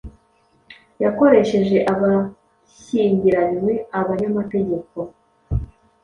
[1.03, 4.97] Yakoresheje Abashyingiranywe Abanyamategeko